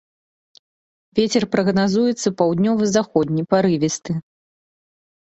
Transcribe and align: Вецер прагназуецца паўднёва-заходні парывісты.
Вецер 1.17 1.43
прагназуецца 1.55 2.27
паўднёва-заходні 2.39 3.43
парывісты. 3.55 4.11